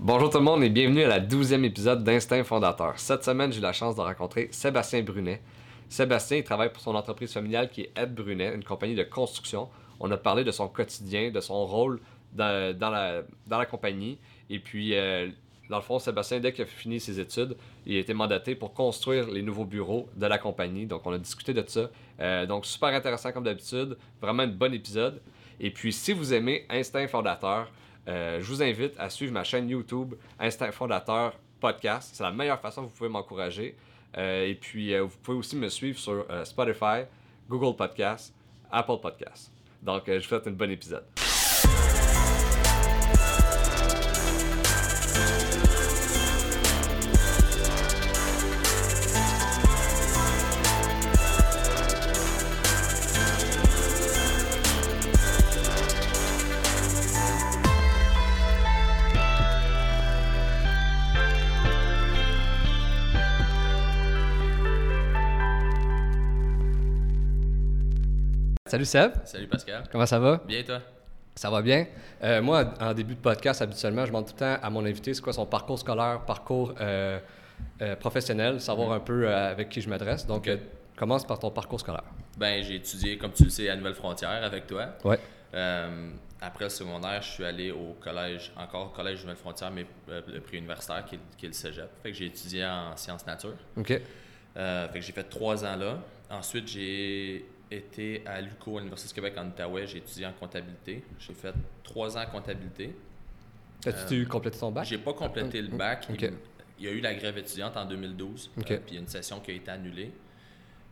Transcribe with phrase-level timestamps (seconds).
[0.00, 2.96] Bonjour tout le monde et bienvenue à la douzième épisode d'Instinct Fondateur.
[3.00, 5.42] Cette semaine, j'ai eu la chance de rencontrer Sébastien Brunet.
[5.88, 9.68] Sébastien, il travaille pour son entreprise familiale qui est Ed Brunet, une compagnie de construction.
[9.98, 11.98] On a parlé de son quotidien, de son rôle
[12.32, 14.18] dans, la, compagnie.
[14.48, 15.30] Et puis, euh,
[15.68, 18.74] dans le fond, Sébastien, dès qu'il a fini ses études, il a été mandaté pour
[18.74, 20.86] construire les nouveaux bureaux de la compagnie.
[20.86, 21.90] Donc, on a discuté de ça.
[22.20, 23.96] Euh, donc, super intéressant comme d'habitude.
[24.22, 25.20] Vraiment un bon épisode.
[25.58, 27.68] Et puis, si vous aimez Instinct Fondateur,
[28.08, 32.10] je vous invite à suivre ma chaîne YouTube Instinct Fondateur Podcast.
[32.14, 33.76] C'est la meilleure façon que vous pouvez m'encourager.
[34.16, 37.04] Euh, et puis, euh, vous pouvez aussi me suivre sur euh, Spotify,
[37.48, 38.34] Google Podcast,
[38.70, 39.52] Apple Podcast.
[39.82, 41.27] Donc, euh, je vous souhaite un bon épisode.
[68.68, 69.84] Salut Seb, Salut Pascal.
[69.90, 70.42] comment ça va?
[70.46, 70.80] Bien toi?
[71.34, 71.86] Ça va bien.
[72.22, 75.14] Euh, moi, en début de podcast, habituellement, je demande tout le temps à mon invité
[75.14, 77.18] c'est quoi son parcours scolaire, parcours euh,
[77.80, 80.26] euh, professionnel, savoir un peu avec qui je m'adresse.
[80.26, 80.50] Donc,
[80.96, 82.04] commence par ton parcours scolaire.
[82.36, 84.88] Ben j'ai étudié, comme tu le sais, à Nouvelle-Frontière avec toi.
[85.02, 85.18] Ouais.
[86.40, 90.40] Après le secondaire, je suis allé au collège, encore au collège Nouvelle-Frontière, mais euh, le
[90.40, 91.88] prix universitaire qui est, qui est le cégep.
[92.02, 93.54] Fait que j'ai étudié en sciences nature.
[93.76, 93.88] OK.
[93.88, 95.98] Fait que j'ai fait trois ans là.
[96.30, 99.86] Ensuite, j'ai été à l'UQO, à l'Université du Québec en Outaouais.
[99.86, 101.04] J'ai étudié en comptabilité.
[101.18, 102.94] J'ai fait trois ans en comptabilité.
[103.86, 104.84] As-tu complété ton bac?
[104.86, 106.08] J'ai pas complété le bac.
[106.78, 108.50] Il, y a eu la grève étudiante en 2012.
[108.56, 108.70] Ok.
[108.70, 110.12] euh, puis il y a une session qui a été annulée,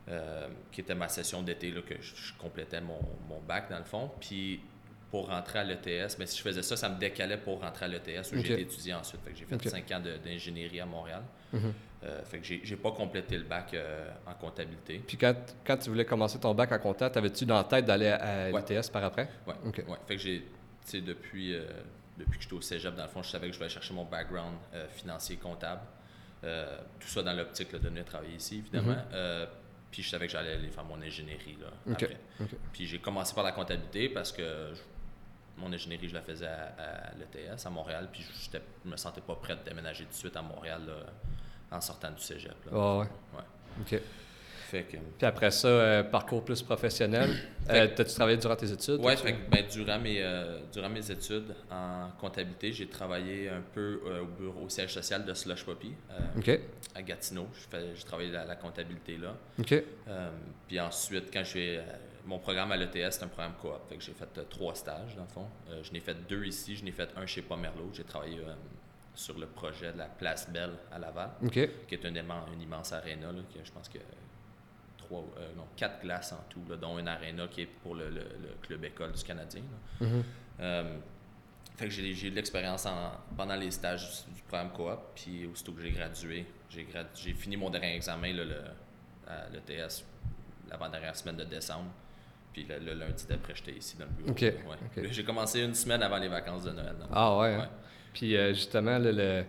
[0.09, 3.85] euh, qui était ma session d'été, que je, je complétais mon, mon bac dans le
[3.85, 4.11] fond.
[4.21, 4.61] Puis
[5.11, 7.89] pour rentrer à l'ETS, mais si je faisais ça, ça me décalait pour rentrer à
[7.89, 9.21] l'ETS où j'ai étudié ensuite.
[9.25, 9.69] Fait que j'ai fait Ok.
[9.69, 11.23] cinq ans de- d'ingénierie à Montréal.
[12.05, 15.03] Euh, fait que j'ai pas complété le bac euh, en comptabilité.
[15.07, 15.35] Puis quand,
[15.67, 18.63] quand tu voulais commencer ton bac en compta, t'avais-tu dans la tête d'aller à Ouais.
[18.69, 19.29] l'ITS par après?
[19.65, 19.83] Ok.
[19.89, 19.97] ouais.
[20.07, 21.65] Fait que j'ai, depuis, euh,
[22.19, 24.05] depuis que j'étais au cégep, dans le fond, je savais que je voulais chercher mon
[24.05, 24.57] background
[24.95, 25.81] financier, comptable.
[26.43, 28.93] Tout ça dans l'optique de venir travailler ici, évidemment.
[29.13, 29.47] Mhm.
[29.91, 32.17] Puis je savais que j'allais aller faire mon ingénierie là, après.
[32.41, 32.49] Ok.
[32.73, 34.43] Puis j'ai commencé par la comptabilité parce que
[34.75, 34.81] je-
[35.59, 38.09] mon ingénierie, je la faisais à, à l'ETS, à Montréal.
[38.13, 38.57] Puis je
[38.87, 42.11] ne me sentais pas prêt de déménager tout de suite à Montréal là, en sortant
[42.11, 42.55] du cégep.
[42.67, 42.73] là.
[42.75, 43.07] Ah ouais.
[43.35, 43.45] Ouais.
[43.81, 44.01] OK.
[44.71, 47.31] Fait que, Puis après ça, euh, parcours plus professionnel.
[47.69, 49.01] Euh, T'as-tu travaillé durant tes études?
[49.01, 54.23] Que, ben, durant, mes, euh, durant mes études en comptabilité, j'ai travaillé un peu euh,
[54.23, 56.61] au bureau au siège social de Slush Poppy euh, OK.
[56.95, 57.49] à Gatineau.
[57.55, 59.35] Je fais- J'ai travaillé la, la comptabilité là.
[59.59, 59.73] OK.
[59.73, 60.31] Euh,
[60.69, 61.79] puis ensuite, quand je fais
[62.27, 63.73] mon programme à l'ETS, c'est un programme coop.
[63.89, 65.49] Fait que j'ai fait euh, trois stages dans le fond.
[65.69, 67.91] Euh, je n'ai fait deux ici, je n'ai fait un chez Pomerleau.
[67.93, 68.55] J'ai travaillé euh,
[69.15, 71.31] sur le projet de la Place Belle à Laval,
[71.89, 73.99] qui est une, immense, une immense aréna, là, qui a, je pense que
[74.99, 75.25] trois,
[75.57, 78.55] non, quatre glaces en tout, là, dont une aréna qui est pour le, le- le
[78.61, 79.63] club école du Canadien.
[80.01, 80.07] là.
[80.07, 80.25] Mhm.
[80.61, 80.99] Euh,
[81.77, 84.99] fait que j'ai j'ai eu de l'expérience en- pendant les stages du, du programme coop,
[85.15, 88.61] puis aussitôt que j'ai gradué, j'ai fini mon dernier examen là, le,
[89.29, 90.05] à l'ETS
[90.69, 91.91] l'avant-dernière semaine de décembre.
[92.57, 94.31] Puis le, le lundi d'après, j'étais ici dans le bureau.
[94.31, 95.03] Ok, Ouais.
[95.05, 95.09] ok.
[95.13, 96.95] J'ai commencé une semaine avant les vacances de Noël.
[97.13, 97.49] Ah ouais.
[97.53, 97.59] hein?
[97.59, 97.65] Ouais.
[98.15, 99.45] Puis euh, justement, là, le,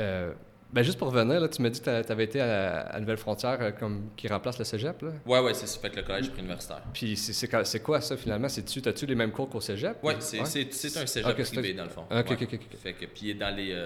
[0.00, 0.32] euh,
[0.72, 3.58] ben juste pour revenir, là, tu m'as dit que tu avais été à, à Nouvelle-Frontière
[3.60, 5.02] euh, comme qui remplace le cégep.
[5.02, 5.10] Là?
[5.26, 5.78] Ouais, ouais, c'est ça.
[5.80, 6.80] Fait que le collège préuniversitaire.
[6.94, 8.48] Puis c'est- quoi- c'est quoi ça finalement?
[8.48, 10.02] C'est-tu, t'as-tu les mêmes cours qu'au cégep?
[10.02, 10.42] Ouais, c'est
[10.72, 12.04] c'est un cégep privé dans le fond.
[12.10, 12.36] Ok, Ouais.
[12.42, 12.60] ok, ok.
[12.78, 13.78] Fait que, puis il est dans les,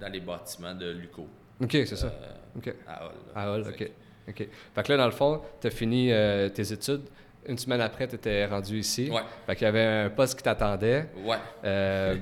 [0.00, 1.28] dans les bâtiments de l'UCO.
[1.62, 2.12] OK, c'est ça.
[2.56, 2.74] OK.
[2.88, 3.12] à Hall.
[3.36, 3.90] À Hall, OK.
[4.26, 4.48] OK.
[4.74, 7.02] Fait que là, dans le fond, tu as fini euh, tes études.
[7.46, 9.10] Une semaine après, tu étais rendu ici.
[9.10, 11.08] Ouais, Fait qu'il y avait un poste qui t'attendait.
[11.24, 11.36] ouais.
[11.64, 12.16] Euh,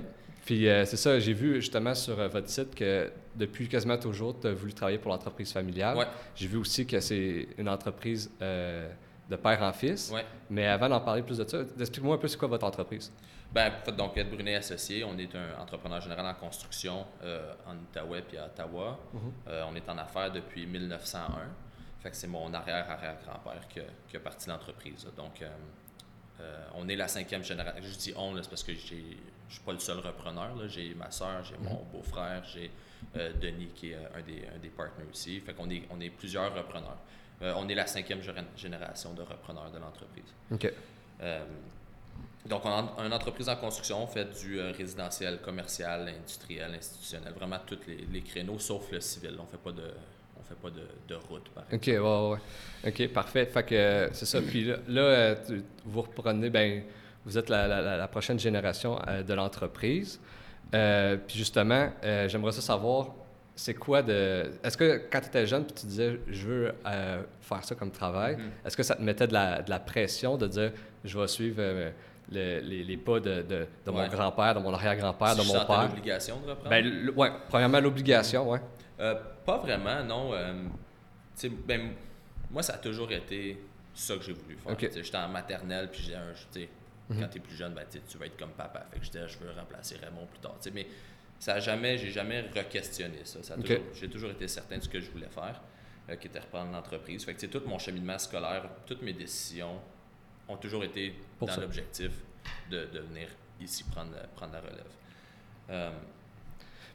[0.44, 4.38] puis euh, c'est ça, j'ai vu justement sur euh, votre site que depuis quasiment toujours,
[4.40, 5.96] tu as voulu travailler pour l'entreprise familiale.
[5.96, 6.06] Ouais.
[6.34, 10.10] J'ai vu aussi que c'est une entreprise de père en fils.
[10.12, 10.24] Ouais.
[10.50, 13.12] Mais avant d'en parler plus de ça, explique-moi un peu c'est quoi votre entreprise?
[13.52, 17.52] Ben, en fait, donc, Ed Brunet Associé, on est un entrepreneur général en construction euh,
[17.66, 18.98] en Outaouais puis à Ottawa.
[19.12, 19.20] Mhm.
[19.48, 21.30] Euh, on est en affaires depuis 1901.
[22.02, 25.06] Fait que c'est mon arrière-arrière-grand-père qui, a- qui a parti l'entreprise.
[25.16, 25.48] Donc, euh,
[26.40, 27.80] euh, on est la cinquième génération.
[27.82, 29.16] Je dis on, là, c'est parce que je suis
[29.64, 30.50] pas le seul repreneur.
[30.68, 32.70] J'ai ma soeur, j'ai mon beau-frère, j'ai
[33.16, 35.38] euh, Denis qui est euh, un des, un des partenaires aussi.
[35.40, 36.98] Fait qu'on est, on est plusieurs repreneurs.
[37.40, 38.20] On est la cinquième
[38.56, 40.32] génération de repreneurs de l'entreprise.
[40.52, 40.72] OK.
[42.46, 47.58] Donc, on a une entreprise en construction, on fait du résidentiel, commercial, industriel, institutionnel, vraiment
[47.64, 49.36] tous les, les créneaux, sauf le civil.
[49.40, 49.92] On fait pas de,
[50.54, 52.00] fait pas de, de route, par exemple.
[52.00, 52.38] OK,
[52.84, 52.90] ouais.
[52.90, 53.46] OK, parfait.
[53.46, 54.40] Fait que euh, c'est ça.
[54.40, 56.82] Puis là, là, euh, tu- vous reprenez, ben,
[57.24, 60.20] vous êtes la, la- la- la prochaine génération euh, de l'entreprise.
[60.74, 63.08] Euh, puis justement, euh, j'aimerais ça savoir,
[63.54, 64.50] c'est quoi de...
[64.64, 66.74] Est-ce que quand tu étais jeune, puis tu disais, je veux
[67.42, 68.66] faire ça comme travail, Mm-hmm.
[68.66, 70.72] est-ce que ça te mettait de la, de la pression de dire,
[71.04, 74.08] je vais suivre le- les, les pas de, de, de mon Ouais.
[74.08, 75.82] grand-père, de mon arrière-grand-père, Si de mon père?
[75.82, 76.70] l'obligation de reprendre?
[76.70, 78.60] Ben, ouais, premièrement, l'obligation, ouais.
[79.00, 80.34] Euh, pas vraiment, non.
[80.34, 80.64] Euh,
[81.66, 81.92] ben,
[82.50, 83.58] moi, ça a toujours été
[83.94, 84.76] ça que j'ai voulu faire.
[84.78, 86.32] J'étais en maternelle, puis j'ai un.
[87.08, 87.20] Mhm.
[87.20, 88.86] Quand tu es plus jeune, ben, tu vas être comme papa.
[88.92, 90.56] Fait que je disais, je veux remplacer Raymond plus tard.
[90.72, 90.86] Mais
[91.38, 93.40] ça a jamais, j'ai jamais re-questionné ça.
[93.94, 95.60] J'ai toujours été certain de ce que je voulais faire,
[96.08, 97.24] euh, qui était reprendre l'entreprise.
[97.24, 99.80] Fait que tout mon cheminement scolaire, toutes mes décisions
[100.48, 102.12] ont toujours été Pour dans l'objectif
[102.70, 103.28] de, de venir
[103.60, 105.92] ici prendre, prendre la relève.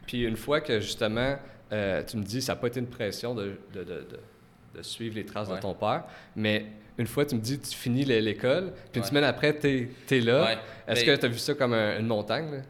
[0.07, 1.37] Puis une fois que justement,
[1.71, 4.07] euh, tu me dis, ça n'a pas été une pression de, de, de,
[4.75, 6.03] de- suivre les traces de ton père,
[6.35, 6.65] mais
[6.99, 9.07] une fois, tu me dis, tu finis l'é- l'école, puis une Ouais.
[9.07, 10.43] semaine après, tu es, là.
[10.43, 10.57] Ouais.
[10.87, 12.51] Est-ce Ben- que tu as vu ça comme un- une montagne?
[12.51, 12.61] là?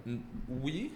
[0.48, 0.92] Oui,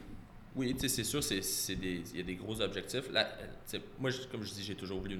[0.55, 3.11] oui, c'est sûr, c'est, c'est des, il y a des gros objectifs.
[3.11, 3.27] Là,
[3.73, 5.17] euh, moi, comme je dis, j'ai toujours voulu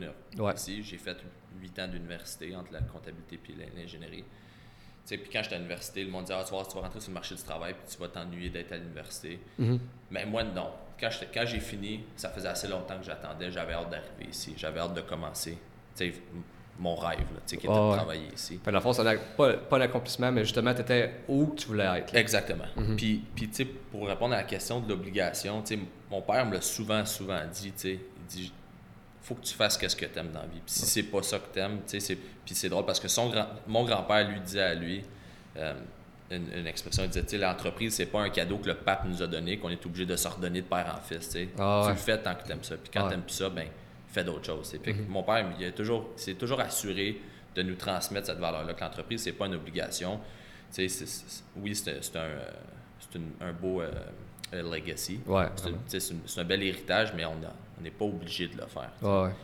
[0.55, 0.81] ici.
[0.83, 1.17] J'ai fait
[1.61, 4.23] huit ans d'université entre la comptabilité et l'ingénierie.
[5.07, 7.09] Puis quand j'étais à l'université, le monde disait, ah, tu vas, tu vas rentrer sur
[7.09, 9.39] le marché du travail puis tu vas t'ennuyer d'être à l'université.
[9.59, 9.79] Mhm.
[10.11, 10.69] Mais moi, non.
[11.01, 13.51] Quand, j'ai fini, ça faisait assez longtemps que j'attendais.
[13.51, 14.53] J'avais hâte d'arriver ici.
[14.56, 15.57] J'avais hâte de commencer.
[16.80, 18.59] Mon rêve, là, qui était de travailler ici.
[18.63, 19.03] Fait, dans le fond, ça
[19.38, 22.12] pas, pas l'accomplissement, mais justement, tu étais où tu voulais être.
[22.12, 22.19] là.
[22.19, 22.65] Exactement.
[22.75, 22.95] Mhm.
[22.95, 26.45] Puis, puis tu sais, pour répondre à la question de l'obligation, tu sais, mon père
[26.45, 28.53] me l'a souvent, souvent dit, tu sais, il dit,
[29.21, 30.62] faut que tu fasses qu'est-ce que tu aimes dans la vie.
[30.65, 33.00] Puis si c'est pas ça que tu aimes, tu sais, c'est, puis c'est drôle parce
[33.00, 35.03] que son grand, mon grand-père lui disait à lui,
[35.57, 35.74] euh,
[36.31, 39.21] une, une expression, il disait, tu l'entreprise, c'est pas un cadeau que le pape nous
[39.21, 41.49] a donné, qu'on est obligé de se redonner de père en fils, tu.
[41.59, 41.93] Ah tu ouais.
[41.93, 42.75] le fais tant que tu aimes ça.
[42.77, 43.07] Puis quand Ouais.
[43.09, 43.67] tu t'aimes plus ça, ben,
[44.07, 44.75] fais d'autres choses.
[44.83, 45.05] tu Mhm.
[45.07, 47.19] mon père, il a toujours, s'est toujours assuré
[47.55, 50.19] de nous transmettre cette valeur-là, que l'entreprise, c'est pas une obligation.
[50.73, 50.87] Tu
[51.57, 52.51] oui, c'est un, euh,
[53.41, 53.91] un beau euh,
[54.53, 55.19] euh, legacy.
[55.25, 55.47] Ouais,
[55.87, 57.35] C'est tu un bel héritage, mais on
[57.81, 58.91] n'est pas obligé de le faire.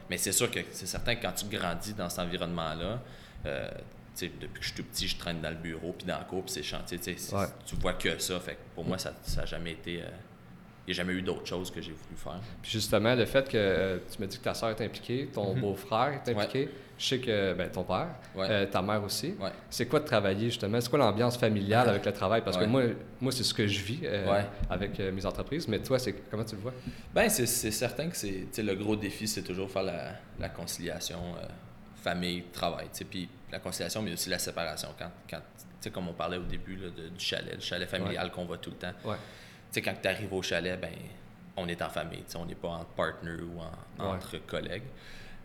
[0.09, 3.01] Mais c'est sûr que c'est certain que quand tu grandis dans cet environnement-là,
[3.45, 3.83] euh, tu
[4.25, 6.43] depuis que je suis tout petit, je traîne dans le bureau, puis dans la cour,
[6.43, 6.97] puis c'est chantier.
[6.99, 7.45] tu Ouais.
[7.79, 8.39] Vois que ça.
[8.39, 10.01] Fait que pour moi, ça n'a jamais été.
[10.01, 10.05] euh,
[10.89, 12.39] il n'y a jamais eu d'autre chose que j'ai voulu faire.
[12.61, 15.53] Puis justement, le fait que euh, tu me dis que ta soeur est impliquée, ton
[15.53, 15.59] Mhm.
[15.59, 18.47] beau-frère est impliqué, je sais que ben, ton père, Ouais.
[18.49, 19.35] euh, ta mère aussi.
[19.37, 19.49] Ouais.
[19.69, 20.79] C'est quoi de travailler justement?
[20.79, 22.41] C'est quoi l'ambiance familiale avec le travail?
[22.41, 22.83] Parce que moi,
[23.19, 25.97] moi c'est ce que je vis euh, avec mes entreprises, mais toi,
[26.31, 26.73] comment tu le vois?
[27.13, 31.19] Ben, c'est certain que c'est le gros défi, c'est toujours faire la, la conciliation
[32.11, 32.87] famille-travail.
[32.91, 34.89] tu sais, Puis la conciliation, mais aussi la séparation.
[34.97, 35.41] Quand, quand
[35.93, 38.71] comme on parlait au début là, de- du chalet, le chalet familial qu'on voit tout
[38.71, 38.91] le temps.
[39.05, 39.15] Ouais.
[39.81, 40.91] Quand tu arrives au chalet, ben,
[41.55, 42.23] on est en famille.
[42.35, 44.15] On n'est pas entre partners ou en- Ouais.
[44.17, 44.83] entre collègues.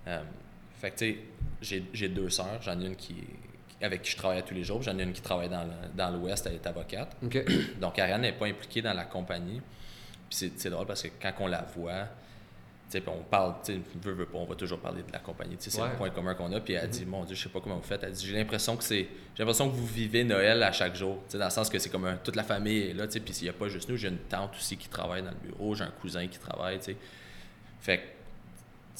[0.08, 0.20] Euh,
[0.80, 1.18] fait que, tu
[1.62, 2.60] sais, j'ai- deux sœurs.
[2.62, 3.14] J'en ai une qui,
[3.80, 4.82] avec qui je travaille tous les jours.
[4.82, 5.48] J'en ai une qui travaille
[5.94, 7.14] dans l'Ouest, elle est avocate.
[7.80, 9.60] Donc, Ariane n'est pas impliquée dans la compagnie.
[10.28, 12.06] Puis c'est, drôle parce que quand on la voit,
[13.00, 15.56] puis on parle, tu sais, veut, veut pas, on va toujours parler de la compagnie.
[15.56, 15.90] Tu sais, c'est Ouais.
[15.90, 16.60] le point commun qu'on a.
[16.60, 18.02] Puis elle dit, mon Dieu, je sais pas comment vous faites.
[18.02, 21.18] Elle dit, j'ai l'impression que c'est, j'ai l'impression que vous vivez Noël à chaque jour.
[21.26, 23.06] Tu sais, dans le sens que c'est comme un- toute la famille est là.
[23.06, 25.22] Tu sais, puis s'il n'y a pas juste nous, j'ai une tante aussi qui travaille
[25.22, 26.78] dans le bureau, j'ai un cousin qui travaille.
[26.78, 26.96] Tu sais.
[27.80, 28.02] Fait que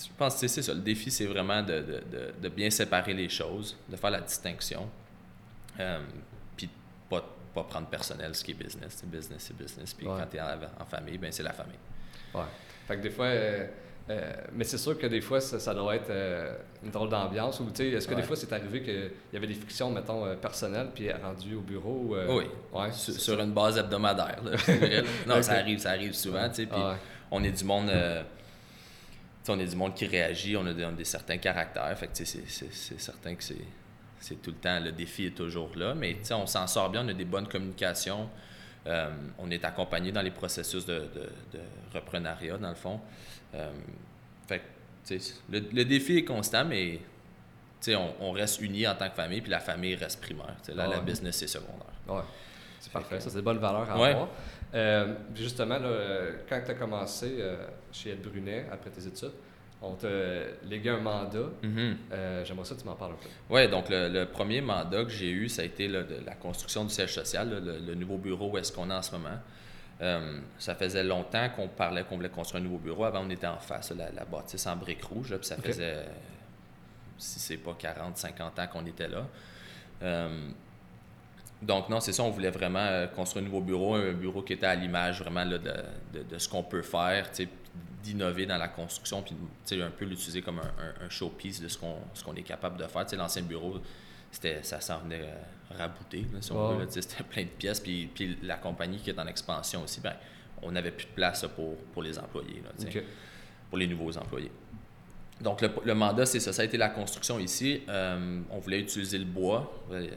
[0.02, 0.72] je pense que c'est ça.
[0.74, 4.20] Le défi, c'est vraiment de, de- de- de bien séparer les choses, de faire la
[4.22, 4.88] distinction.
[5.80, 6.00] Euh,
[6.56, 6.72] puis de
[7.10, 7.24] pas,
[7.54, 8.94] pas prendre personnel ce qui est business.
[8.96, 9.92] C'est business, c'est business.
[9.94, 10.14] Puis Ouais.
[10.18, 11.78] quand tu es en, en famille, ben c'est la famille.
[12.34, 12.42] Ouais.
[12.92, 13.66] Fait que des fois, euh,
[14.11, 17.58] euh, mais c'est sûr que des fois, ça, ça doit être euh, une drôle d'ambiance.
[17.61, 21.11] Ou, est-ce que des fois, c'est arrivé qu'il y avait des frictions, mettons, personnelles, puis
[21.11, 22.02] rendu au bureau?
[22.08, 22.44] ou, euh, oui.
[22.72, 22.92] Ouais.
[22.92, 24.42] Sur, une base hebdomadaire.
[24.44, 24.56] là,
[25.26, 26.46] non, ça arrive, ça arrive souvent.
[26.50, 26.96] Puis Ah ouais.
[27.30, 27.90] on est du monde.
[29.49, 31.96] on est du monde qui réagit, on a des, on a des certains caractères.
[31.96, 32.44] Fait que c'est,
[32.99, 33.64] certain que c'est,
[34.20, 35.94] c'est tout le temps, le défi est toujours là.
[35.94, 38.28] Mais on s'en sort bien, on a des bonnes communications.
[38.86, 41.60] Euh, on est accompagné dans les processus de, de, de
[41.94, 43.00] reprenariat, dans le fond.
[43.54, 43.70] Euh,
[44.48, 44.62] fait
[45.50, 47.00] le, le défi est constant, mais
[47.88, 50.56] on, on reste unis en tant que famille, puis la famille reste primaire.
[50.68, 51.04] Là, Ah la ouais.
[51.04, 51.86] business, c'est secondaire.
[52.08, 52.22] Ouais.
[52.80, 53.16] C'est Fait parfait.
[53.16, 54.10] que- Ça, c'est des bonnes valeurs à Ouais.
[54.10, 54.28] avoir.
[54.74, 55.88] Euh, justement, là,
[56.48, 57.38] quand tu as commencé
[57.92, 59.32] chez Ed Brunet, après tes études,
[59.82, 60.08] on t'a
[60.68, 61.48] légué un mandat.
[61.62, 61.96] Mhm.
[62.12, 63.28] Euh, J'aimerais ça que tu m'en parles un peu.
[63.50, 66.84] Oui, donc le, le premier mandat que j'ai eu, ça a été de la construction
[66.84, 69.38] du siège social, le, le nouveau bureau où est-ce qu'on est en ce moment.
[70.00, 73.04] Euh, ça faisait longtemps qu'on parlait qu'on voulait construire un nouveau bureau.
[73.04, 76.04] Avant, on était en face, la, la bâtisse en briques rouges, là, puis ça faisait,
[77.18, 79.26] si c'est pas 40, 50 ans qu'on était là.
[80.02, 80.48] Euh,
[81.60, 84.66] donc, non, c'est ça, on voulait vraiment construire un nouveau bureau, un bureau qui était
[84.66, 85.72] à l'image vraiment là, de,
[86.18, 87.30] de- de ce qu'on peut faire,
[88.02, 89.35] d'innover dans la construction, puis
[89.82, 90.62] un peu l'utiliser comme un,
[91.02, 93.06] un- un showpiece de ce qu'on est capable de faire.
[93.16, 93.78] L'ancien bureau,
[94.30, 96.56] c'était ça s'en venait euh, rabouté, là, si on
[96.90, 100.14] c'était plein de pièces, puis, puis la compagnie qui est en expansion aussi, ben,
[100.62, 102.62] on n'avait plus de place pour, pour les employés,
[103.68, 104.50] pour les nouveaux employés.
[105.42, 106.52] Donc, le, mandat, c'est ça.
[106.52, 107.82] Ça a été la construction ici.
[107.88, 110.08] Euh, on voulait utiliser le bois euh,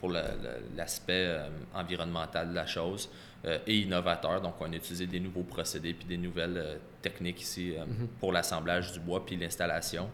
[0.00, 3.08] pour l'aspect euh, environnemental de la chose
[3.66, 4.40] et innovateur.
[4.40, 8.08] Donc, on a utilisé des nouveaux procédés puis des nouvelles techniques ici mhm.
[8.18, 10.08] pour l'assemblage du bois puis l'installation.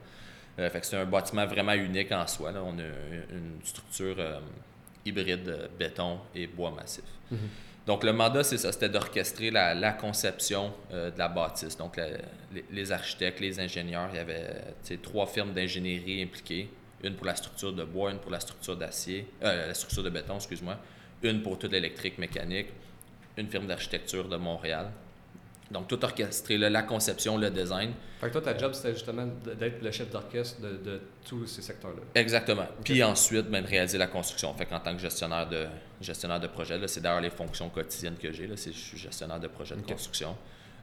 [0.56, 2.52] fait que c'est un bâtiment vraiment unique en soi.
[2.56, 2.82] On a
[3.30, 4.16] une structure
[5.06, 7.04] hybride béton et bois massif.
[7.30, 7.38] Mhm.
[7.90, 11.76] Donc, le mandat, c'est ça, c'était d'orchestrer la, conception euh, de la bâtisse.
[11.76, 12.00] Donc,
[12.70, 14.62] les, architectes, les ingénieurs, il y avait
[15.02, 16.68] trois firmes d'ingénierie impliquées.
[17.02, 20.10] Une pour la structure de bois, une pour la structure d'acier, euh, la structure de
[20.10, 20.76] béton, excuse-moi,
[21.24, 22.68] une pour toute l'électrique mécanique,
[23.36, 24.92] une firme d'architecture de Montréal.
[25.70, 27.92] Donc, tout orchestré, la conception, le design.
[28.20, 32.02] Fait que toi, ta job, c'était justement d'être le chef d'orchestre de, tous ces secteurs-là.
[32.14, 32.66] Exactement.
[32.84, 34.52] Puis ensuite, ben, de réaliser la construction.
[34.54, 35.66] Fait qu'en tant que gestionnaire de,
[36.00, 38.48] gestionnaire de projet, c'est d'ailleurs les fonctions quotidiennes que j'ai.
[38.48, 40.36] Je suis gestionnaire de projet de construction.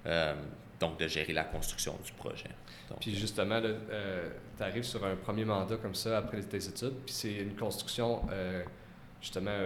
[0.06, 0.34] Euh,
[0.80, 2.50] donc, de gérer la construction du projet.
[3.00, 7.16] puis justement, euh, tu arrives sur un premier mandat comme ça après tes études, puis
[7.16, 8.62] c'est une construction, euh,
[9.20, 9.58] justement,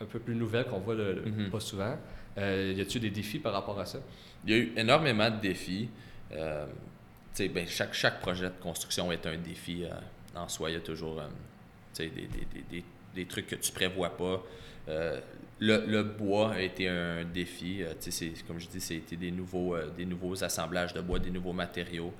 [0.00, 1.48] un peu plus nouvelle qu'on voit mm-hmm.
[1.48, 1.96] pas souvent.
[2.36, 3.98] Y a-t-il des défis par rapport à ça?
[4.46, 5.88] il y a eu énormément de défis.
[6.32, 6.66] Euh,
[7.38, 9.90] ben, chaque, chaque projet de construction est un défi euh,
[10.34, 10.70] en soi.
[10.70, 11.26] Il y a toujours euh,
[11.98, 12.28] des, des,
[12.70, 14.42] des, des, trucs que tu prévois pas.
[15.58, 17.82] Le, le, bois a été un défi.
[18.46, 22.12] comme je dis, c'était des nouveaux, des nouveaux assemblages de bois, des nouveaux matériaux.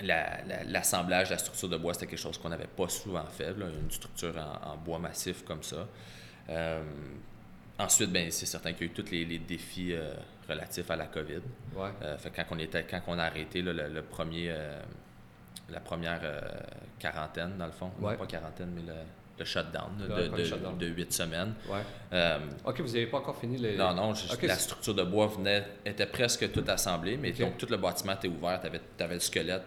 [0.00, 3.90] L'assemblage, la, la, structure de bois, c'était quelque chose qu'on n'avait pas souvent fait, une
[3.90, 5.86] structure en, bois massif comme ça.
[7.78, 10.12] Ensuite, ben, c'est certain qu'il y a eu tous les, défis euh,
[10.48, 11.40] relatifs à la COVID.
[12.02, 14.80] Euh, fait quand, on était, quand on a arrêté le, premier, euh,
[15.70, 16.20] la première
[16.98, 19.90] quarantaine, dans le fond, pas quarantaine, mais le, shutdown,
[20.78, 21.54] de, huit semaines.
[22.64, 23.76] OK, vous n'avez pas encore fini les...
[23.76, 24.12] Non, non,
[24.42, 28.28] la structure de bois venait, était presque toute assemblée, mais donc tout le bâtiment était
[28.28, 29.64] ouvert, tu avais, le squelette.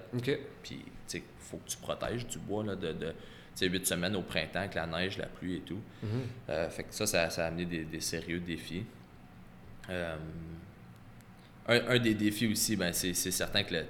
[0.64, 3.14] Puis, il faut que tu protèges du bois là, de
[3.62, 5.82] huit semaines au printemps avec la neige, la pluie et tout.
[6.04, 6.10] Mhm.
[6.50, 8.86] Euh, fait que ça, ça, a amené des, sérieux défis.
[9.90, 10.16] Euh,
[11.68, 13.86] un, des défis aussi, ben, c'est certain que le,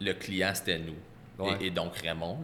[0.00, 0.96] le client, c'était nous.
[1.60, 2.38] Et, donc Raymond,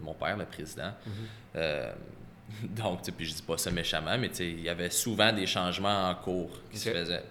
[0.00, 0.92] mon père, le président.
[1.06, 1.12] Mhm.
[1.56, 1.92] Euh,
[2.62, 6.14] donc, puis je dis pas ça méchamment, mais il y avait souvent des changements en
[6.14, 7.24] cours qui se faisaient.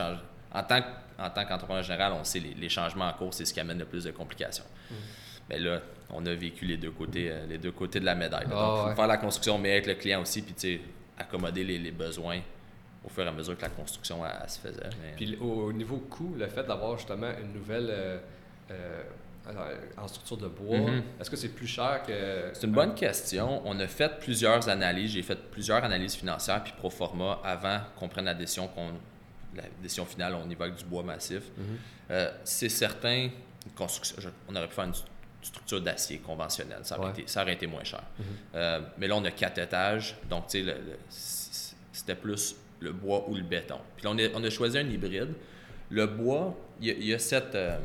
[0.00, 0.16] Un
[0.52, 0.80] en tant,
[1.18, 3.78] en tant qu'entrepreneur général, on sait les, les changements en cours, c'est ce qui amène
[3.78, 4.64] le plus de complications.
[4.90, 4.96] Mhm.
[5.48, 8.46] Mais là, on a vécu les deux côtés, euh, les deux côtés de la médaille.
[8.50, 10.80] Ah, Donc, faire la construction, mais avec le client aussi, puis
[11.18, 12.40] accommoder les, besoins
[13.04, 14.90] au fur et à mesure que la construction se faisait.
[15.16, 18.18] Puis au, niveau coût, le fait d'avoir justement une nouvelle euh,
[18.70, 19.02] euh,
[19.96, 21.02] en structure de bois, mm-hmm.
[21.20, 22.50] est-ce que c'est plus cher que...
[22.52, 23.62] C'est une bonne question.
[23.64, 25.12] On a fait plusieurs analyses.
[25.12, 28.92] J'ai fait plusieurs analyses financières puis pro forma avant qu'on prenne la décision qu'on
[29.54, 31.44] la décision finale, on évoque du bois massif.
[31.58, 32.30] Mm-hmm.
[32.44, 33.30] c'est certain,
[33.74, 34.92] construction, on aurait pu faire une
[35.46, 36.80] structure d'acier conventionnelle.
[36.82, 38.02] Ça aurait, été, ça aurait été moins cher.
[38.18, 38.24] Mhm.
[38.54, 40.76] Euh, mais là, on a quatre étages, donc tu sais,
[41.92, 43.78] c'était plus le bois ou le béton.
[43.96, 45.32] Puis là, on a, on a choisi un hybride.
[45.90, 47.78] Le bois, il y, a cette, euh,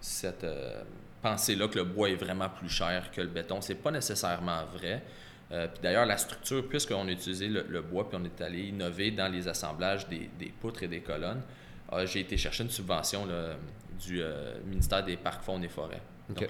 [0.00, 0.82] cette euh,
[1.22, 3.60] pensée-là que le bois est vraiment plus cher que le béton.
[3.60, 5.02] C'est pas nécessairement vrai.
[5.50, 9.28] puis d'ailleurs, la structure, puisqu'on a utilisé le, bois, puis on est allé innover dans
[9.28, 11.42] les assemblages des, des poutres et des colonnes,
[12.04, 13.26] j'ai été chercher une subvention
[13.98, 14.22] du
[14.64, 16.02] ministère des Parcs, Fonds et Forêts.
[16.28, 16.48] Donc,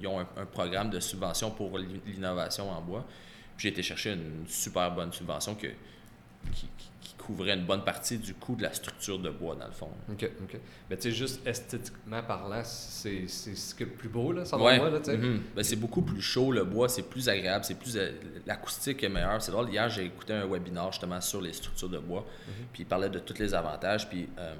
[0.00, 3.04] ils ont un, programme de subvention pour l'innovation en bois.
[3.56, 5.68] J'ai été chercher une super bonne subvention que,
[6.52, 6.68] qui,
[7.16, 9.88] couvrait une bonne partie du coût de la structure de bois, dans le fond.
[10.10, 10.60] OK, OK.
[10.90, 14.76] Mais tu sais, juste esthétiquement parlant, c'est ce que plus beau, là, ça ouais.
[14.76, 15.16] moi, là, tu sais.
[15.16, 15.40] Mm-hmm.
[15.56, 17.96] ben, c'est beaucoup plus chaud, le bois, c'est plus agréable, c'est plus...
[17.96, 18.10] Euh,
[18.46, 19.40] l'acoustique est meilleure.
[19.40, 22.66] C'est drôle, hier, j'ai écouté un webinaire, justement, sur les structures de bois, mm-hmm.
[22.74, 24.28] puis il parlait de tous les avantages, puis...
[24.38, 24.54] Euh,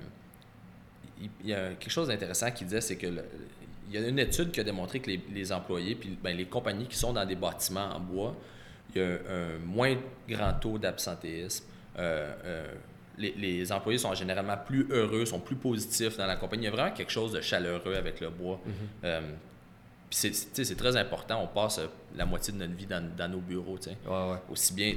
[1.42, 3.24] il y a quelque chose d'intéressant qui disait, c'est que le,
[3.88, 6.86] il y a une étude qui a démontré que les, employés, puis ben, les compagnies
[6.86, 8.34] qui sont dans des bâtiments en bois,
[8.94, 9.96] il y a un, moins
[10.28, 11.64] grand taux d'absentéisme.
[11.98, 12.74] Euh, euh,
[13.18, 16.64] les, employés sont généralement plus heureux, sont plus positifs dans la compagnie.
[16.64, 18.60] Il y a vraiment quelque chose de chaleureux avec le bois.
[19.04, 19.20] Euh,
[20.10, 21.42] puis c'est très important.
[21.42, 21.80] On passe
[22.16, 23.78] la moitié de notre vie dans, nos bureaux.
[24.50, 24.94] Aussi bien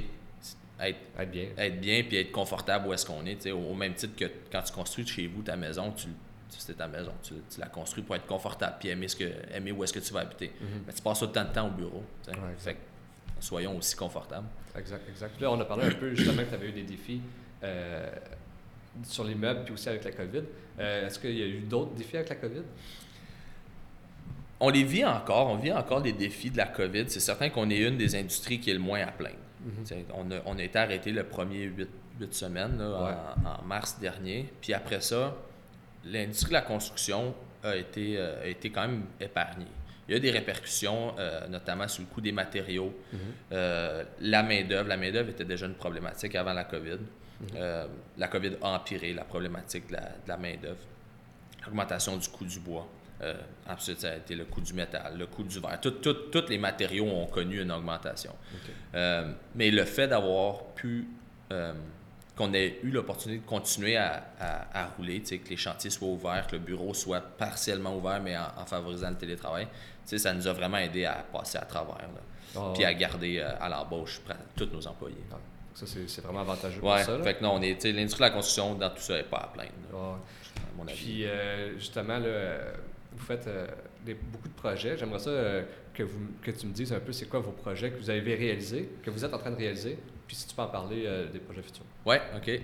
[0.80, 1.48] être, bien.
[1.56, 3.50] Être bien puis être confortable où est-ce qu'on est.
[3.50, 6.08] Au, au, même titre que quand tu construis chez vous ta maison, tu
[6.48, 7.12] c'était ta maison.
[7.22, 10.00] Tu, tu, l'as construit pour être confortable puis aimer, ce que, aimer où est-ce que
[10.00, 10.52] tu vas habiter.
[10.86, 12.04] Mais tu passes autant de temps au bureau.
[12.58, 12.76] fait
[13.40, 14.48] soyons aussi confortables.
[14.76, 15.40] Exact, exact.
[15.40, 17.20] Là, on a parlé un peu justement que tu avais eu des défis
[17.62, 18.10] euh,
[19.04, 20.42] sur les meubles puis aussi avec la COVID.
[20.78, 22.62] Euh, est-ce qu'il y a eu d'autres défis avec la COVID?
[24.60, 25.48] On les vit encore.
[25.48, 27.04] On vit encore des défis de la COVID.
[27.08, 29.36] C'est certain qu'on est une des industries qui est le moins à plaindre.
[29.64, 30.04] Mhm.
[30.14, 31.88] on, a, on a été arrêté le premier 8
[32.20, 34.52] huit semaines, en, mars dernier.
[34.60, 35.36] Puis après ça,
[36.10, 39.66] l'industrie de la construction a été, a été quand même épargnée.
[40.08, 41.14] Il y a des répercussions,
[41.50, 44.04] notamment sur le coût des matériaux, mm-hmm.
[44.20, 44.88] la main-d'œuvre.
[44.88, 46.98] La main-d'œuvre était déjà une problématique avant la COVID.
[47.44, 47.86] Mm-hmm.
[48.16, 49.96] la COVID a empiré la problématique de
[50.26, 50.80] la, main-d'œuvre.
[51.66, 52.88] Augmentation du coût du bois.
[53.22, 53.34] Euh,
[53.68, 55.80] ensuite, ça a été le coût du métal, le coût du verre.
[55.80, 58.34] Tous les matériaux ont connu une augmentation.
[58.94, 61.08] Euh, mais le fait d'avoir pu,
[61.52, 61.72] euh,
[62.38, 66.62] qu'on ait eu l'opportunité de continuer à, rouler, que les chantiers soient ouverts, que le
[66.62, 69.68] bureau soit partiellement ouvert, mais en, favorisant le télétravail,
[70.04, 72.08] ça nous a vraiment aidé à passer à travers.
[72.56, 74.22] Ah puis à garder à l'embauche
[74.56, 75.16] tous nos employés.
[75.30, 75.36] Ah,
[75.74, 77.22] ça, c'est vraiment avantageux pour ça.
[77.22, 79.70] Fait que non, l'industrie de la construction, dans tout ça, n'est pas à plaindre.
[79.92, 80.18] à
[80.76, 80.96] mon avis.
[80.96, 81.26] Puis,
[81.76, 82.72] justement, là,
[83.18, 83.66] vous faites euh,
[84.32, 84.96] beaucoup de projets.
[84.96, 87.90] J'aimerais ça euh, que, vous, que tu me dises un peu c'est quoi vos projets
[87.90, 90.62] que vous avez réalisés, que vous êtes en train de réaliser, puis si tu peux
[90.62, 91.84] en parler euh, des projets futurs.
[92.06, 92.60] Oui, OK.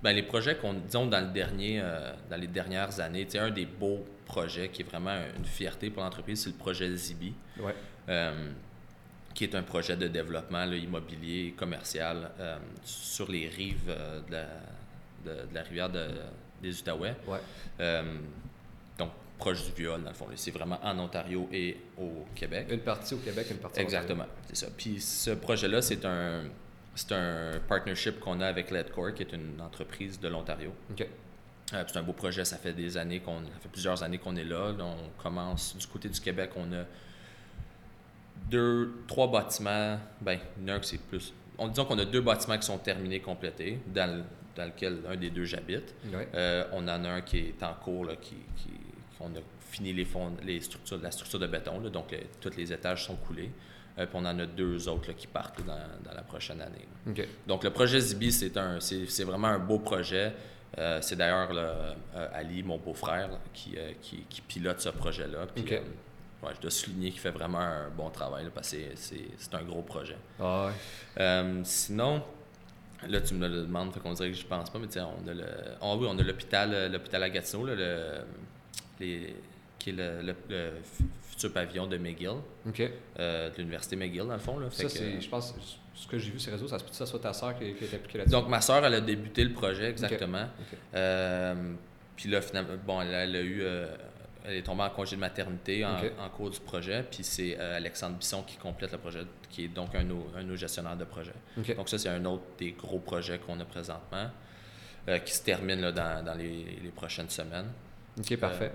[0.00, 1.82] Ben, les projets qu'on, disons, dans, le dernier,
[2.30, 6.44] dans les dernières années, un des beaux projets qui est vraiment une fierté pour l'entreprise,
[6.44, 7.34] c'est le projet Zibi.
[7.58, 7.74] Ouais.
[9.34, 12.30] qui est un projet de développement immobilier commercial
[12.84, 13.92] sur les rives
[14.28, 14.44] de la,
[15.24, 17.16] de, la rivière des Outaouais.
[17.26, 17.40] Ouais
[19.38, 20.26] proche du viol, dans le fond.
[20.34, 22.66] C'est vraiment en Ontario et au Québec.
[22.70, 24.66] Une partie au Québec, une partie Exactement, c'est ça.
[24.76, 26.44] Puis ce projet-là, c'est un,
[26.94, 30.72] c'est un partnership qu'on a avec Ledcore, qui est une entreprise de l'Ontario.
[30.90, 31.06] OK.
[31.74, 34.36] Euh, c'est un beau projet, ça fait des années qu'on, ça fait plusieurs années qu'on
[34.36, 34.74] est là.
[34.80, 36.84] On commence du côté du Québec, on a
[38.50, 41.32] deux, trois bâtiments, ben, un c'est plus.
[41.58, 44.24] On disons qu'on a deux bâtiments qui sont terminés, complétés, dans,
[44.56, 45.94] dans lequel un des deux j'habite.
[46.34, 48.70] Euh, on en a un qui est en cours, là, qui, qui
[49.20, 53.04] on a fini les, fonds, les structures, la structure de béton, donc tous les étages
[53.04, 53.50] sont coulés.
[53.98, 56.86] Euh, puis on en a deux autres qui partent dans, la prochaine année.
[57.46, 60.32] Donc le projet Zibi, c'est, un, c'est, vraiment un beau projet.
[60.76, 61.94] Euh, c'est d'ailleurs euh,
[62.32, 65.46] Ali, mon beau-frère, qui, qui, pilote ce projet-là.
[65.54, 69.82] Puis, je dois souligner qu'il fait vraiment un bon travail parce que c'est, un gros
[69.82, 70.16] projet.
[70.40, 70.70] Ah
[71.64, 72.22] sinon,
[73.06, 75.32] Là, tu me le demandes, fait qu'on dirait que je pense pas, mais on a
[75.32, 75.46] le.
[75.80, 78.24] Ah oui, on a l'hôpital, l'hôpital à Gatineau, le,
[78.98, 80.34] qui est le,
[81.38, 82.30] futur pavillon de McGill,
[83.18, 84.58] euh, de l'université McGill, dans le fond.
[84.58, 84.70] Là.
[84.70, 85.54] ça, c'est, je pense,
[85.94, 87.56] ce que j'ai vu sur les réseaux, ça se peut que ça soit ta sœur
[87.56, 88.32] qui, est impliquée là-dessus?
[88.32, 90.46] Donc, ma sœur, elle a débuté le projet, exactement.
[90.94, 91.74] Euh,
[92.16, 93.62] puis là, finalement, bon, elle, a eu...
[93.62, 93.86] Euh,
[94.44, 98.42] elle est tombée en congé de maternité en, cours du projet, puis c'est Alexandre Bisson
[98.42, 100.00] qui complète le projet, qui est donc un,
[100.36, 101.34] un de nos gestionnaires de projet.
[101.76, 104.30] Donc ça, c'est un autre des gros projets qu'on a présentement,
[105.24, 107.70] qui se termine là, dans, les, les, prochaines semaines.
[108.18, 108.72] OK, parfait.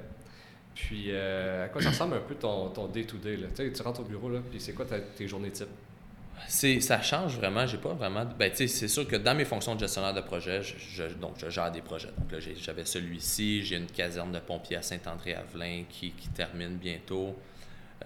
[0.76, 3.38] Puis, euh, à quoi ça ressemble un peu ton, day-to-day?
[3.56, 5.68] Tu rentres au bureau, là, puis c'est quoi tes journées type?
[6.48, 7.66] C'est, ça change vraiment.
[7.66, 8.26] J'ai pas vraiment.
[8.38, 11.72] Ben, c'est sûr que dans mes fonctions de gestionnaire de projet, je, donc, je gère
[11.72, 12.10] des projets.
[12.18, 13.64] Donc là, j'avais celui-ci.
[13.64, 17.36] J'ai une caserne de pompiers à Saint-André-Avelin qui, qui, termine bientôt.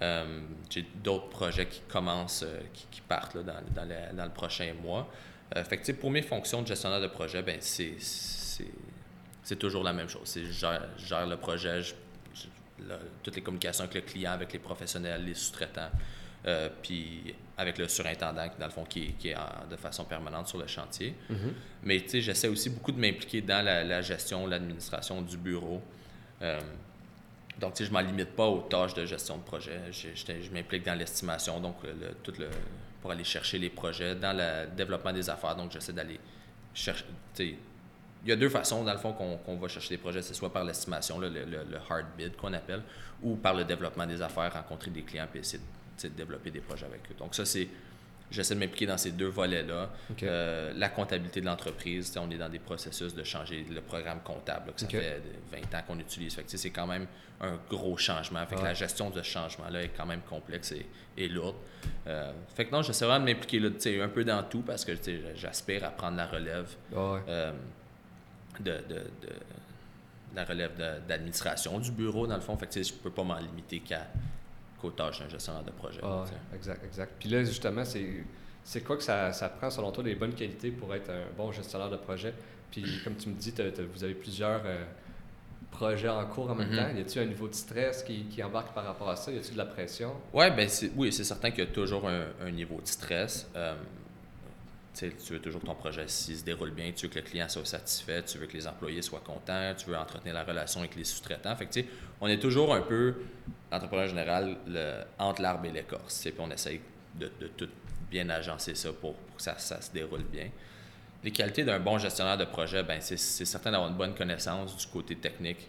[0.02, 2.60] Euh, j'ai d'autres projets qui commencent, euh,
[2.92, 5.10] qui, partent là, dans, dans, dans, le prochain mois.
[5.54, 7.96] que, pour mes fonctions de gestionnaire de projet, ben, c'est,
[9.58, 10.22] toujours la même chose.
[10.26, 11.82] C'est je gère, le projet,
[13.24, 15.90] toutes les communications avec le client, avec les professionnels, les sous-traitants,
[16.46, 19.36] euh, puis avec le surintendant, dans le fond, qui, est
[19.70, 21.16] de façon permanente sur le chantier.
[21.32, 21.36] Mm-hmm.
[21.84, 25.82] Mais tu sais, j'essaie aussi beaucoup de m'impliquer dans la, gestion, l'administration du bureau.
[26.42, 26.60] Euh,
[27.60, 29.80] donc, tu sais, je ne m'en limite pas aux tâches de gestion de projet.
[29.92, 31.78] Je, m'implique dans l'estimation, donc
[32.22, 32.50] tout le,
[33.02, 35.56] pour aller chercher les projets, dans le développement des affaires.
[35.56, 36.20] Donc, j'essaie d'aller
[36.76, 37.06] chercher,
[38.28, 40.22] il y a deux façons, dans le fond, qu'on va chercher des projets.
[40.22, 41.30] C'est soit par l'estimation, le,
[41.90, 42.82] hard bid qu'on appelle,
[43.24, 45.64] ou par le développement des affaires, rencontrer des clients et essayer
[46.04, 47.16] de, développer des projets avec eux.
[47.18, 47.70] Donc, ça, c'est.
[48.30, 49.90] J'essaie de m'impliquer dans ces deux volets-là.
[50.24, 54.74] Euh, la comptabilité de l'entreprise, on est dans des processus de changer le programme comptable,
[54.74, 56.36] que ça fait 20 ans qu'on utilise.
[56.36, 57.08] Fait c'est quand même
[57.40, 58.46] un gros changement.
[58.46, 60.74] Fait la gestion de ce changement-là est quand même complexe
[61.16, 61.56] et, lourde.
[62.06, 64.92] Euh, fait que non, j'essaie vraiment de m'impliquer un peu dans tout parce que
[65.36, 66.68] j'aspire à prendre la relève.
[66.94, 67.54] Euh,
[68.64, 69.02] de, de,
[70.36, 70.72] la relève
[71.08, 72.56] d'administration du bureau, dans le fond.
[72.58, 74.08] Fait que, je ne peux pas m'en limiter qu'à
[74.80, 76.00] qu'aux tâches d'un gestionnaire de projet.
[76.04, 77.14] Ah, exact, exact.
[77.20, 80.94] Puis là, justement, c'est, quoi que ça, ça, prend, selon toi, des bonnes qualités pour
[80.94, 82.34] être un bon gestionnaire de projet?
[82.70, 83.54] Puis, comme tu me dis,
[83.94, 84.84] vous avez plusieurs euh,
[85.72, 86.92] projets en cours en même mm-hmm.
[86.92, 86.98] temps.
[86.98, 89.32] Y a-t-il un niveau de stress qui, qui, embarque par rapport à ça?
[89.32, 90.14] Y a-t-il de la pression?
[90.34, 93.50] Ouais, ben oui, c'est certain qu'il y a toujours un, un niveau de stress.
[93.56, 93.74] Euh,
[94.98, 97.66] tu veux toujours que ton projet se déroule bien, tu veux que le client soit
[97.66, 101.04] satisfait, tu veux que les employés soient contents, tu veux entretenir la relation avec les
[101.04, 101.56] sous-traitants.
[101.56, 101.88] Fait que,
[102.20, 103.16] on est toujours un peu,
[103.72, 106.22] l'entrepreneur général, le, entre l'arbre et l'écorce.
[106.22, 106.82] Puis on essaye
[107.16, 107.70] de, tout
[108.10, 110.50] bien agencer ça pour, que ça, se déroule bien.
[111.24, 114.88] les qualités d'un bon gestionnaire de projet, ben, c'est certain d'avoir une bonne connaissance du
[114.88, 115.68] côté technique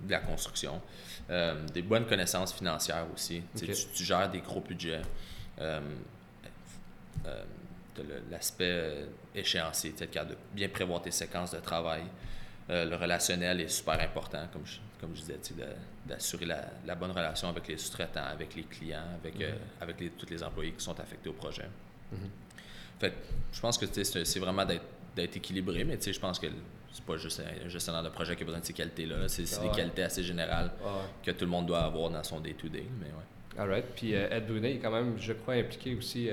[0.00, 0.80] de la construction,
[1.30, 3.42] euh, des bonnes connaissances financières aussi.
[3.56, 5.02] Tu, gères des gros budgets.
[5.60, 5.80] Euh,
[7.26, 7.44] euh,
[8.30, 12.02] l'aspect échéancier, être capable de bien prévoir tes séquences de travail.
[12.68, 15.38] le relationnel est super important, comme je, comme je disais,
[16.06, 19.82] d'assurer la, bonne relation avec les sous-traitants, avec les clients, avec, mm-hmm.
[19.82, 21.68] avec les, tous les employés qui sont affectés au projet.
[22.12, 23.00] Mm-hmm.
[23.00, 23.12] Fait
[23.52, 26.46] je pense que c'est vraiment d'être équilibré, mais je pense que
[26.92, 29.28] c'est pas juste un gestionnaire de projet qui a besoin de ces qualités-là.
[29.28, 30.72] C'est des qualités assez générales
[31.22, 32.86] que tout le monde doit avoir dans son day-to-day.
[33.00, 33.58] mais ouais.
[33.58, 33.84] All right.
[33.96, 36.30] Puis euh, Ed Brunet est quand même, je crois, impliqué aussi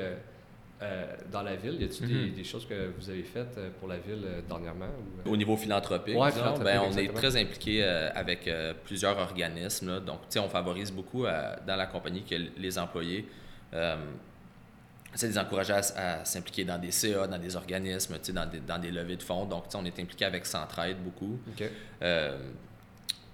[0.82, 1.82] euh, euh, dans la ville.
[1.82, 2.34] Y a-t-il mm-hmm.
[2.34, 4.90] des, choses que vous avez faites pour la ville dernièrement?
[5.26, 8.50] Au niveau philanthropique, ben, on est très impliqué avec
[8.84, 10.00] plusieurs organismes.
[10.02, 13.26] Donc, on favorise beaucoup dans la compagnie que les employés
[15.16, 18.92] c'est les encourager à, s'impliquer dans des CA, dans des organismes, dans des, dans des
[18.92, 19.46] levées de fonds.
[19.46, 21.40] Donc, on est impliqué avec Centraide beaucoup.
[22.02, 22.38] Euh,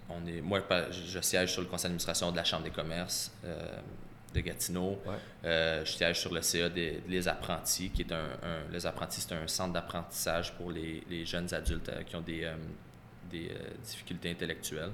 [0.10, 3.77] on est, moi, je siège sur le conseil d'administration de la Chambre des commerces euh,
[4.33, 4.99] de Gatineau.
[5.43, 8.29] Euh, je siège sur le CA des Les Apprentis, qui est un,
[8.71, 12.49] les Apprentis, c'est un centre d'apprentissage pour les, les, jeunes adultes qui ont des,
[13.29, 13.51] des
[13.83, 14.91] difficultés intellectuelles.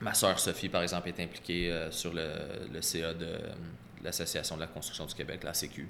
[0.00, 2.28] ma soeur Sophie, par exemple, est impliquée sur le,
[2.72, 3.38] le CA de
[4.04, 5.88] l'Association de la construction du Québec, la Sécu.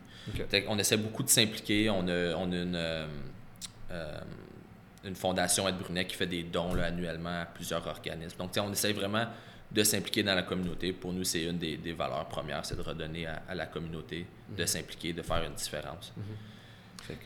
[0.68, 1.90] On essaie beaucoup de s'impliquer.
[1.90, 3.06] On a, on a une, euh,
[3.90, 4.20] euh,
[5.04, 8.38] une fondation Ed Brunet qui fait des dons annuellement à plusieurs organismes.
[8.38, 9.26] Donc, on essaie vraiment
[9.74, 10.92] de s'impliquer dans la communauté.
[10.92, 14.66] Pour nous, c'est une des, valeurs premières, c'est de redonner à, la communauté, de mhm.
[14.66, 16.12] s'impliquer, de faire une différence.
[16.16, 17.16] Mhm.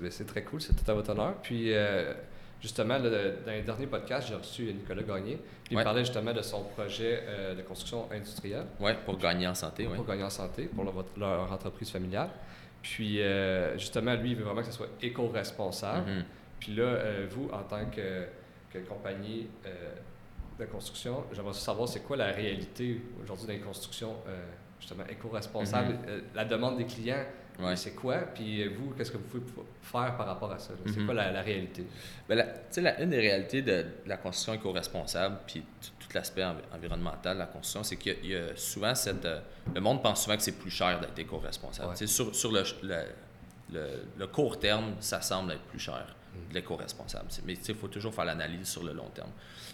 [0.00, 1.34] Ben, c'est très cool, c'est tout à votre honneur.
[1.42, 2.14] Puis, euh,
[2.60, 5.38] Justement, dans les derniers podcasts, j'ai reçu Nicolas Gagné.
[5.62, 8.66] Puis Il parlait justement de son projet euh, de construction industrielle.
[8.80, 9.84] Oui, pour gagner en santé.
[9.84, 10.82] Pour, gagner en santé, pour
[11.16, 12.30] leur, entreprise familiale.
[12.82, 16.10] Puis euh, justement, lui, il veut vraiment que ce soit éco-responsable.
[16.10, 16.24] Mm-hmm.
[16.58, 16.98] Puis là,
[17.30, 18.26] vous, en tant que,
[18.88, 19.46] compagnie
[20.58, 24.16] de construction, j'aimerais savoir c'est quoi la réalité aujourd'hui dans les constructions
[24.80, 25.94] justement éco-responsable.
[25.94, 26.20] Mm-hmm.
[26.34, 27.24] la demande des clients,
[27.74, 28.18] c'est quoi?
[28.18, 29.44] Puis euh, vous, qu'est-ce que vous pouvez
[29.82, 30.74] faire par rapport à ça?
[30.86, 31.06] C'est mhm.
[31.06, 31.84] quoi la, réalité?
[32.28, 32.36] Bien,
[32.76, 37.82] la, une des réalités de, la construction éco-responsable, puis tout, l'aspect environnemental de la construction,
[37.82, 39.24] c'est qu'il y, a souvent cette...
[39.24, 39.40] Euh,
[39.74, 41.96] le monde pense souvent que c'est plus cher d'être éco-responsable.
[42.06, 42.62] Sur, sur le,
[43.72, 46.54] le, court terme, ça semble être plus cher, mhm.
[46.54, 47.28] l'éco-responsable.
[47.44, 49.30] Mais il faut toujours faire l'analyse sur le long terme.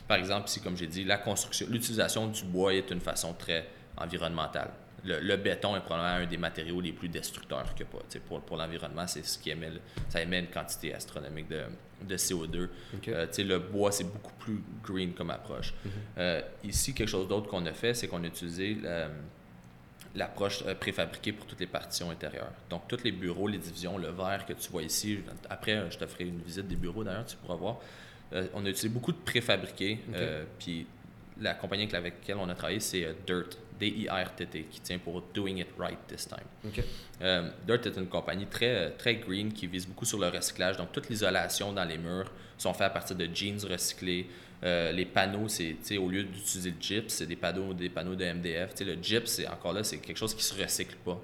[0.06, 3.66] Par exemple, si, comme j'ai dit, la construction, l'utilisation du bois est une façon très
[3.96, 4.70] environnementale
[5.04, 7.98] le, béton est probablement un des matériaux les plus destructeurs que pas.
[8.26, 9.70] Pour, pour l'environnement, c'est ce qui émet,
[10.08, 11.62] ça émet une quantité astronomique de,
[12.02, 12.68] de CO2.
[13.08, 15.74] Euh, le bois, c'est beaucoup plus green comme approche.
[15.84, 15.90] Mhm.
[16.18, 18.78] Euh, ici, quelque chose d'autre qu'on a fait, c'est qu'on a utilisé
[20.14, 22.52] l'approche euh, préfabriquée pour toutes les partitions intérieures.
[22.70, 25.18] Donc, tous les bureaux, les divisions, le verre que tu vois ici,
[25.50, 27.78] après, je te ferai une visite des bureaux d'ailleurs, tu pourras voir.
[28.32, 29.98] on a utilisé beaucoup de préfabriqués.
[30.58, 30.86] puis
[31.40, 33.58] la compagnie avec laquelle on a travaillé, c'est Dirt.
[33.78, 36.74] D-I-R-T-T, qui tient pour Doing It Right This Time.
[37.22, 40.76] Euh, Dirt est une compagnie très, très green qui vise beaucoup sur le recyclage.
[40.76, 44.28] Donc, toute l'isolation dans les murs sont faites à partir de jeans recyclés.
[44.62, 48.24] Euh, les panneaux, c'est au lieu d'utiliser le gyps, c'est des panneaux, des panneaux de
[48.24, 48.72] MDF.
[48.80, 51.20] le gyps, c'est encore là, c'est quelque chose qui se recycle pas.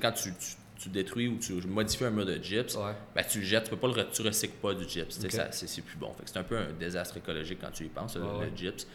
[0.00, 0.32] Quand tu,
[0.78, 2.76] tu, détruis ou tu modifies un mur de gyps,
[3.14, 5.18] ben, tu le jettes, tu peux pas le tu recycles pas du gyps.
[5.50, 6.14] C'est plus bon.
[6.24, 8.86] C'est un peu un désastre écologique quand tu y penses, le, gyps.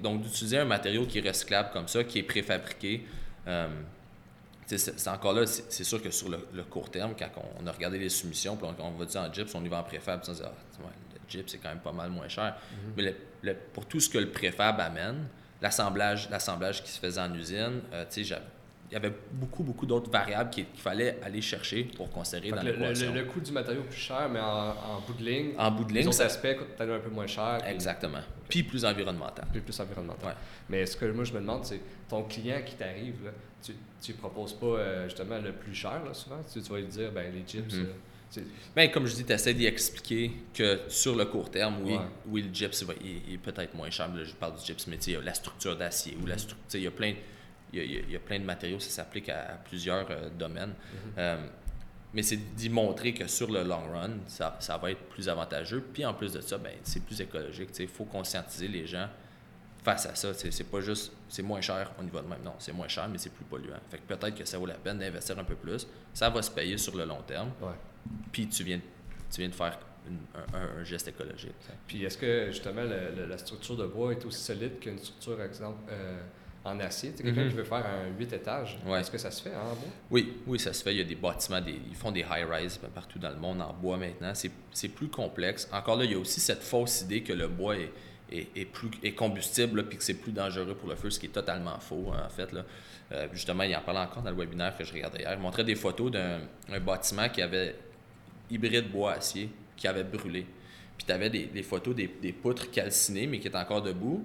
[0.00, 3.06] Donc, d'utiliser un matériau qui est recyclable comme ça, qui est préfabriqué,
[3.46, 3.68] euh,
[4.66, 7.28] c'est encore là, c'est sûr que sur le, court terme, quand
[7.60, 9.82] on, a regardé les soumissions, puis on, va dire en gyps, on y va en
[9.82, 10.52] préfab, on se dit, ah,
[11.46, 12.56] c'est quand même pas mal moins cher.
[12.96, 13.14] Mm-hmm.
[13.42, 15.26] Mais pour tout ce que le préfab amène,
[15.60, 18.36] l'assemblage qui se faisait en usine, euh, tu sais,
[18.90, 23.10] il y avait beaucoup, beaucoup d'autres variables qu'il fallait aller chercher pour considérer dans l'équation.
[23.10, 25.94] Le, le, coût du matériau plus cher, mais en, bout de ligne, en bout de
[25.94, 27.60] ligne, les aspects coûtent un peu moins cher.
[27.66, 28.20] Exactement.
[28.50, 29.46] Puis plus environnemental.
[29.50, 30.36] Puis plus environnemental.
[30.68, 34.52] Mais ce que moi je me demande, c'est ton client qui t'arrive, tu ne proposes
[34.52, 36.40] pas euh, justement le plus cher là, souvent?
[36.52, 37.74] Tu, vas lui dire, ben les gyps.
[37.74, 37.86] Mm
[38.92, 42.54] comme je dis, tu essaies d'y expliquer que sur le court terme, oui, oui le
[42.54, 44.10] gyps il, est peut-être moins cher.
[44.24, 46.38] je parle du gyps, mais il y a la structure d'acier ou la mhm.
[46.38, 46.80] structure.
[46.80, 47.14] Il y a plein
[47.74, 50.70] il y, a, plein de matériaux, ça s'applique à, plusieurs euh, domaines.
[50.70, 51.12] Mhm.
[51.16, 51.46] Euh,
[52.12, 55.82] mais c'est d'y montrer que sur le long run, ça, ça, va être plus avantageux.
[55.92, 57.70] Puis en plus de ça, ben, c'est plus écologique.
[57.78, 59.08] Il faut conscientiser les gens
[59.82, 60.34] face à ça.
[60.34, 62.42] C'est pas juste c'est moins cher, on y va de même.
[62.44, 63.80] Non, c'est moins cher, mais c'est plus polluant.
[63.90, 65.86] Fait que peut-être que ça vaut la peine d'investir un peu plus.
[66.12, 67.50] Ça va se payer sur le long terme.
[68.32, 68.80] Puis tu viens,
[69.30, 69.78] tu viens de faire
[70.54, 71.54] un, geste écologique.
[71.86, 75.78] Puis est-ce que justement la structure de bois est aussi solide qu'une structure, par exemple,
[75.90, 76.20] euh,
[76.64, 77.10] en acier?
[77.12, 77.50] Tu sais, quelqu'un Mhm.
[77.50, 79.00] qui veut faire un 8 étages, Ouais.
[79.00, 79.88] est-ce que ça se fait en bois?
[80.10, 80.92] Oui, oui, ça se fait.
[80.92, 83.72] Il y a des bâtiments, des, ils font des high-rise partout dans le monde en
[83.72, 84.32] bois maintenant.
[84.34, 85.68] C'est, plus complexe.
[85.72, 87.92] Encore là, il y a aussi cette fausse idée que le bois est,
[88.30, 91.26] est, est plus, est combustible puis que c'est plus dangereux pour le feu, ce qui
[91.26, 92.50] est totalement faux, hein, en fait.
[92.52, 92.64] Là.
[93.12, 95.32] Euh, justement, il en parlait encore dans le webinaire que je regardais hier.
[95.34, 96.40] Il montrait des photos d'un
[96.72, 97.76] un bâtiment qui avait
[98.52, 100.46] hybride bois-acier qui avait brûlé.
[100.96, 104.24] Puis tu avais des, des photos des, des poutres calcinées, mais qui étaient encore debout.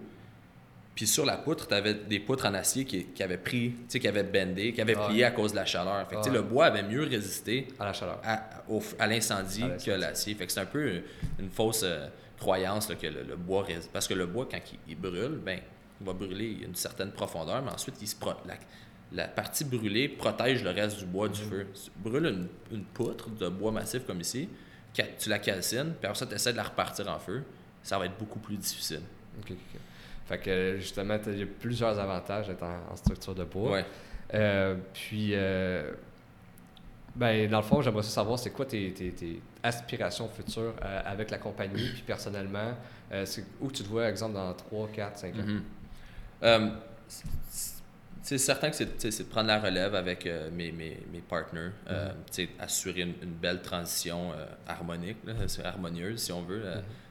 [0.95, 3.75] Puis sur la poutre, tu avais des poutres en acier qui, qui avaient pris, tu
[3.87, 6.07] sais, qui avaient bendé, qui avaient plié à cause de la chaleur.
[6.09, 8.19] Fait que, le bois avait mieux résisté À la chaleur.
[8.23, 10.33] à, au- à l'incendie que l'acier.
[10.33, 11.03] Fait que c'est un peu une,
[11.39, 12.07] une fausse euh,
[12.39, 13.91] croyance là, que le, le bois résiste.
[13.93, 15.59] Parce que le bois, quand il, il brûle, ben,
[16.01, 18.55] il va brûler à une certaine profondeur, mais ensuite, il se pro- la,
[19.11, 21.67] la partie brûlée protège le reste du bois du feu.
[21.73, 24.49] Tu brûles une, une poutre de bois massif comme ici,
[25.19, 27.43] tu la calcines, puis après ça, tu essaies de la repartir en feu,
[27.83, 29.01] ça va être beaucoup plus difficile.
[29.39, 29.79] Ok, ok.
[30.25, 33.71] Fait que justement, il y a plusieurs avantages d'être en, en structure de bois.
[33.71, 33.85] Ouais.
[34.33, 35.91] Euh, puis, euh,
[37.15, 41.31] ben, dans le fond, j'aimerais savoir c'est quoi tes, tes- tes aspirations futures euh, avec
[41.31, 42.73] la compagnie, puis personnellement,
[43.61, 45.37] où tu te vois, exemple, dans 3, 4, 5 ans?
[45.45, 45.63] Mhm.
[46.43, 46.69] Euh,
[48.21, 52.11] c'est- certain que c'est de prendre la relève avec euh, mes, mes, mes partners, euh,
[52.31, 56.63] sais, assurer une, une belle transition euh, harmonique, là, c'est harmonieuse si on veut.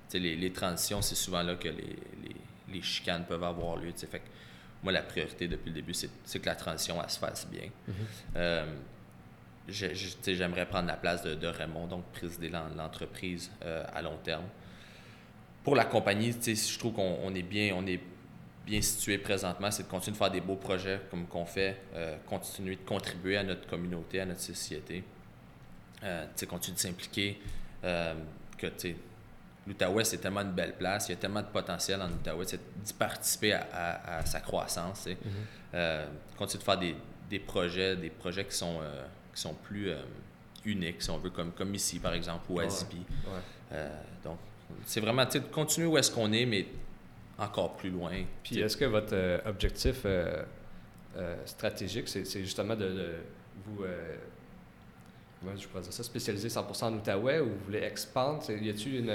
[0.09, 2.37] sais, Les, les transitions, c'est souvent là que les, les,
[2.73, 3.92] les chicanes peuvent avoir lieu.
[3.97, 4.25] Fait que
[4.83, 7.71] moi, la priorité depuis le début, c'est c'est que la transition elle se fasse bien.
[9.69, 13.51] Je- je- tu sais, J'aimerais prendre la place de, de Raymond, donc présider l'en- l'entreprise
[13.92, 14.45] à long terme.
[15.64, 17.99] Pour la compagnie, je trouve qu'on on est bien, on est
[18.67, 22.17] bien situé présentement, c'est de continuer de faire des beaux projets comme qu'on fait, euh,
[22.29, 25.05] continuer de contribuer à notre communauté, à notre société,
[26.03, 27.41] euh, continuer de s'impliquer,
[27.85, 28.15] euh,
[28.59, 28.67] que
[29.67, 32.61] l'Outaouais, c'est tellement une belle place, il y a tellement de potentiel en Outaouais, c'est
[32.83, 35.17] d'y participer à, à- à sa croissance, sais.
[35.75, 36.97] Euh, continuer de faire des,
[37.31, 38.81] des projets, des projets qui sont,
[39.35, 39.91] qui sont plus
[40.65, 42.71] uniques, si on veut, comme, comme ici, par exemple, ou à Ouais.
[42.71, 43.05] Zibi.
[43.27, 43.89] Ouais.
[44.25, 44.39] Donc,
[44.85, 46.67] c'est vraiment, de continuer où est-ce qu'on est, mais
[47.38, 48.25] encore plus loin.
[48.42, 50.42] Puis, est-ce que votre euh, objectif euh,
[51.16, 53.14] euh, stratégique, c'est justement de, de
[53.66, 53.85] vous.
[55.57, 58.42] je pourrais dire ça, spécialiser 100% en Outaouais ou vous voulez expandre?
[58.51, 59.14] Y a-t-il une,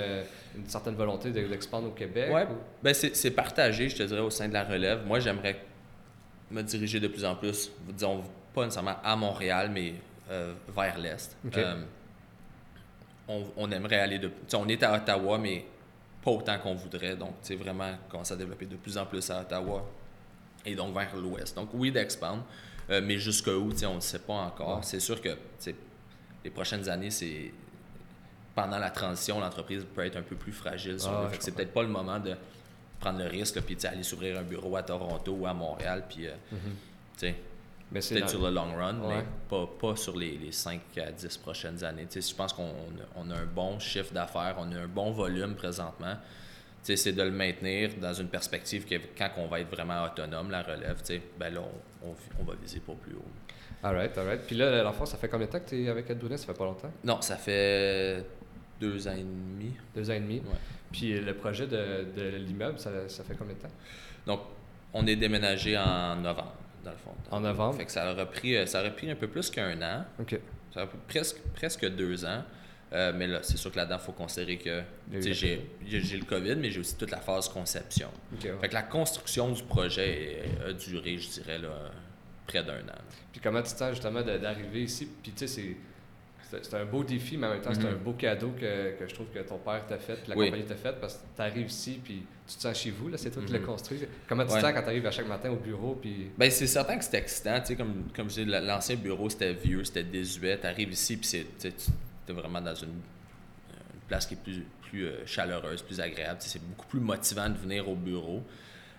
[0.55, 2.29] une certaine volonté de- d'expandre au Québec?
[2.49, 5.05] Ou- ben c'est partagé, je te dirais, au sein de la relève.
[5.05, 5.59] Moi, j'aimerais
[6.51, 9.95] me diriger de plus en plus, disons, pas nécessairement à Montréal, mais
[10.75, 11.35] vers l'Est.
[13.27, 14.29] On, on aimerait aller de...
[14.55, 15.63] On est à Ottawa, mais
[16.23, 17.15] pas autant qu'on voudrait.
[17.15, 19.85] Donc, tu sais, vraiment commencer à développer de plus en plus à Ottawa
[20.65, 21.55] et donc vers l'Ouest.
[21.55, 22.43] Donc, oui, d'expandre,
[22.89, 24.77] euh, mais jusqu'où, tu sais, on ne sait pas encore.
[24.77, 24.83] Ouais.
[24.83, 25.75] C'est sûr que, tu sais,
[26.43, 27.51] les prochaines années, c'est...
[28.53, 30.97] Pendant la transition, l'entreprise peut être un peu plus fragile.
[31.05, 32.35] Ah, c'est peut-être pas le moment de
[32.99, 36.33] prendre le risque, puis aller s'ouvrir un bureau à Toronto ou à Montréal, puis, euh,
[36.51, 36.57] tu
[37.15, 37.50] sais, Mais c'est
[37.99, 41.83] peut-être sur le long run, mais pas, pas sur les, les 5 à 10 prochaines
[41.83, 42.05] années.
[42.09, 44.87] Tu sais, je pense qu'on a- on a un bon chiffre d'affaires, on a un
[44.87, 46.15] bon volume présentement.
[46.83, 50.03] Tu sais, c'est de le maintenir dans une perspective que quand on va être vraiment
[50.03, 51.61] autonome, la relève, tu sais, ben là,
[52.03, 53.25] on, on- on va viser pas plus haut.
[53.83, 54.41] All right, all right.
[54.47, 56.37] Puis là, l'enfant, ça fait combien de temps que tu es avec Ed Brunet?
[56.37, 56.91] Ça fait pas longtemps?
[57.03, 58.23] Non, ça fait
[58.79, 59.73] deux ans et demi.
[59.95, 60.35] Deux ans et demi.
[60.37, 60.57] Ouais.
[60.91, 63.71] Puis le projet de, de l'immeuble, ça, ça fait combien de temps?
[64.27, 64.41] Donc,
[64.93, 67.13] on est déménagé en novembre, dans le fond.
[67.29, 67.77] En novembre?
[67.77, 70.05] Fait que ça aurait pris, euh, ça aurait pris un peu plus qu'un an.
[70.19, 70.39] OK.
[70.73, 72.43] Ça aurait pris presque, presque deux ans.
[72.93, 76.69] Euh, mais là, c'est sûr que là-dedans, il faut considérer que j'ai le COVID, mais
[76.71, 78.09] j'ai aussi toute la phase conception.
[78.43, 78.51] Ouais.
[78.59, 81.69] Fait que la construction du projet a duré, je dirais, là,
[82.47, 82.99] près d'un an.
[83.31, 85.07] Puis comment tu te sens justement d'arriver ici?
[85.23, 85.77] Puis tu sais,
[86.61, 87.93] c'est- un beau défi, mais en même temps, c'est Mhm.
[87.93, 90.45] un beau cadeau que, que je trouve que ton père t'a fait, la Oui.
[90.45, 93.17] compagnie t'a fait, parce que tu arrives ici, puis tu te sens chez vous, là,
[93.17, 93.59] c'est toi qui Mhm.
[93.59, 93.99] l'as construit.
[94.27, 94.57] Comment tu Ouais.
[94.57, 95.95] te sens quand tu arrives à chaque matin au bureau?
[96.01, 96.31] Puis...
[96.37, 97.59] Ben, c'est certain que c'est excitant.
[97.61, 100.59] Tu sais, comme, comme je dis, la- l'ancien bureau, c'était vieux, c'était désuet.
[100.59, 104.63] Tu arrives ici, puis c'est- tu es vraiment dans une, une place qui est plus,
[104.89, 106.37] plus euh, chaleureuse, plus agréable.
[106.41, 108.43] C'est beaucoup plus motivant de venir au bureau.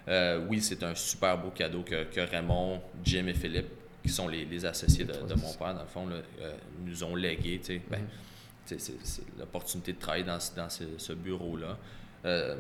[0.09, 3.69] Euh, oui, c'est un super beau cadeau que, que Raymond, Jim et Philippe,
[4.03, 7.05] qui sont les, les associés de, de mon père, dans le fond, là, euh, nous
[7.05, 7.59] ont légué.
[7.61, 7.83] tu sais.
[7.91, 8.01] Ben,
[8.67, 11.77] c'est c'est l'opportunité de travailler dans, ce- dans ce, ce bureau-là.
[12.25, 12.57] Euh,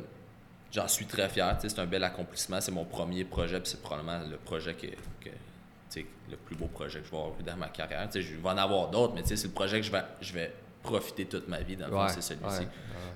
[0.72, 1.54] J'en suis très fier.
[1.60, 2.58] C'est un bel accomplissement.
[2.60, 4.86] C'est mon premier projet, puis c'est probablement le projet que,
[5.20, 6.00] que-
[6.30, 8.08] le plus beau projet que je vais avoir eu dans ma carrière.
[8.10, 10.32] Tu sais, Je vais en avoir d'autres, mais c'est le projet que je vais, je
[10.32, 10.50] vais
[10.82, 11.76] profiter toute ma vie.
[11.76, 12.60] Dans le fond, c'est celui-ci.
[12.60, 12.68] ouais,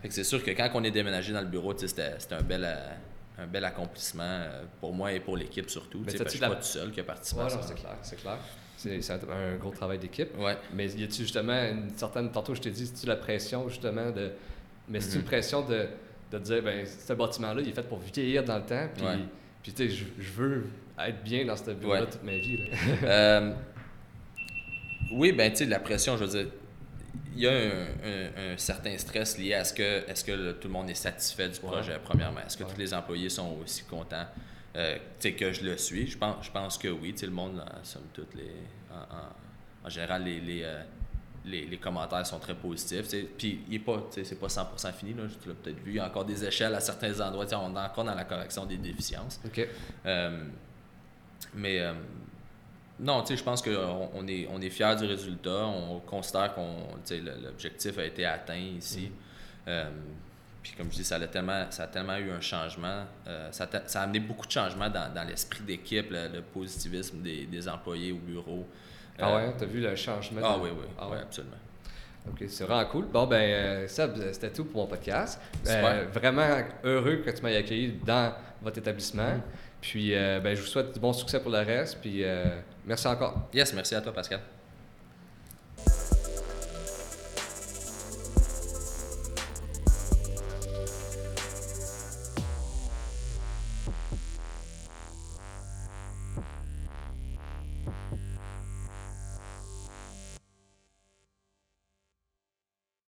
[0.04, 0.10] ouais.
[0.10, 2.88] C'est sûr que quand on est déménagé dans le bureau, c'était un bel, euh,
[3.38, 6.02] un bel accomplissement euh, pour moi et pour l'équipe surtout.
[6.06, 7.60] Mais tu suis la- pas tout seul qui a participé Ouais, à ça.
[7.62, 8.38] c'est clair, c'est clair.
[8.78, 10.36] C'est c'est un, gros travail d'équipe.
[10.38, 10.56] Ouais.
[10.74, 12.30] Mais y a-tu justement une certaine.
[12.30, 14.30] Tantôt, je t'ai dit, c'est-tu la pression justement de.
[14.88, 15.20] Mais c'est-tu Mhm.
[15.22, 15.86] une pression de,
[16.32, 19.18] de dire, ben, ce bâtiment-là, il est fait pour vieillir dans le temps, puis Ouais.
[19.62, 20.66] Puis tu sais, je, je veux
[20.98, 22.58] être bien dans ce bureau-là toute ma vie.
[22.58, 22.64] là.
[23.02, 23.52] Euh,
[25.12, 26.52] oui, ben tu sais, la pression, je veux dire,
[27.34, 30.54] il y a un, un- un certain stress lié à ce que, est-ce que le-
[30.58, 31.70] tout le monde est satisfait du Ouais.
[31.70, 32.40] projet, premièrement?
[32.46, 32.70] Est-ce que Ouais.
[32.72, 34.26] tous les employés sont aussi contents
[34.76, 36.06] euh, que je le suis?
[36.06, 37.14] Je pense, je pense que oui.
[37.22, 38.52] Le monde, en somme toute, les,
[38.90, 40.82] en, en- en général, les, les, euh,
[41.44, 43.08] les, les commentaires sont très positifs.
[43.38, 45.14] Puis, il est pas, tu sais, c'est pas 100% fini.
[45.14, 45.92] Là, tu l'as peut-être vu.
[45.92, 47.46] Il y a encore des échelles à certains endroits.
[47.52, 49.40] On est encore dans la correction des déficiences.
[49.46, 49.66] OK.
[50.06, 50.44] Euh,
[51.54, 51.92] mais euh,
[53.00, 55.66] non, tu sais, je pense qu'on on est, on est fiers du résultat.
[55.66, 56.76] On considère qu'on,
[57.44, 59.10] l'objectif a été atteint ici.
[59.68, 59.84] Euh,
[60.62, 63.04] puis comme je dis, ça a tellement, ça a tellement eu un changement.
[63.28, 66.42] euh, ça, a, ça a amené beaucoup de changements dans, dans l'esprit d'équipe, le, le
[66.42, 68.66] positivisme des, des employés au bureau.
[69.18, 70.40] Ah Euh, ouais, t'as vu le changement?
[70.44, 71.22] Ah de- oui, oui, Ah oui, ouais.
[71.22, 71.56] absolument.
[72.28, 73.04] Ok, c'est vraiment cool.
[73.06, 75.40] Bon, ben, euh, Seb, c'était tout pour mon podcast.
[75.62, 75.84] Super.
[75.86, 76.48] Euh, vraiment
[76.82, 79.36] heureux que tu m'aies accueilli dans votre établissement.
[79.36, 79.42] Mm.
[79.80, 81.98] Puis, euh, ben, je vous souhaite du bon succès pour le reste.
[82.00, 82.46] Puis, euh,
[82.86, 83.48] merci encore.
[83.52, 84.40] Yes, merci à toi, Pascal.